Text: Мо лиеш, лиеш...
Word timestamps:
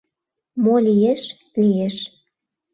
Мо 0.63 0.75
лиеш, 0.85 1.21
лиеш... 1.61 1.95